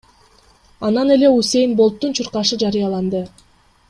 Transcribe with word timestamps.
Анан 0.87 1.11
эле 1.15 1.29
Усэйн 1.41 1.75
Болттун 1.81 2.15
чуркашы 2.21 2.59
жарыяланды. 2.65 3.21